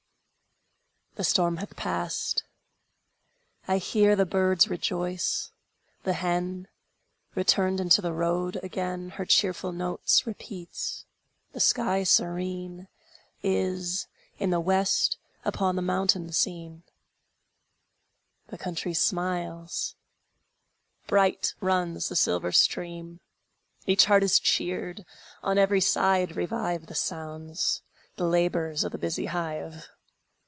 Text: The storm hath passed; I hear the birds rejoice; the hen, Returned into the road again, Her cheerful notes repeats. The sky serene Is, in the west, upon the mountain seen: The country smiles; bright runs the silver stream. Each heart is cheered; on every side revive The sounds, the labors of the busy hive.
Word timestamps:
The 1.15 1.25
storm 1.25 1.57
hath 1.57 1.75
passed; 1.75 2.45
I 3.67 3.77
hear 3.77 4.15
the 4.15 4.25
birds 4.25 4.69
rejoice; 4.69 5.51
the 6.03 6.13
hen, 6.13 6.67
Returned 7.35 7.79
into 7.79 8.01
the 8.01 8.13
road 8.13 8.57
again, 8.63 9.09
Her 9.09 9.25
cheerful 9.25 9.71
notes 9.71 10.25
repeats. 10.25 11.05
The 11.51 11.59
sky 11.59 12.05
serene 12.05 12.87
Is, 13.43 14.07
in 14.39 14.49
the 14.49 14.61
west, 14.61 15.17
upon 15.45 15.75
the 15.75 15.83
mountain 15.83 16.31
seen: 16.31 16.81
The 18.47 18.57
country 18.57 18.93
smiles; 18.95 19.95
bright 21.05 21.53
runs 21.59 22.09
the 22.09 22.15
silver 22.15 22.51
stream. 22.53 23.19
Each 23.85 24.05
heart 24.05 24.23
is 24.23 24.39
cheered; 24.39 25.05
on 25.43 25.59
every 25.59 25.81
side 25.81 26.35
revive 26.37 26.87
The 26.87 26.95
sounds, 26.95 27.83
the 28.15 28.25
labors 28.25 28.83
of 28.83 28.91
the 28.93 28.97
busy 28.97 29.25
hive. 29.25 29.87